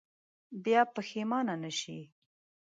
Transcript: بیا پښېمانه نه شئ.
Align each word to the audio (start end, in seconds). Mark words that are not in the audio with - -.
بیا 0.63 0.81
پښېمانه 0.95 1.55
نه 1.63 1.71
شئ. 1.79 1.99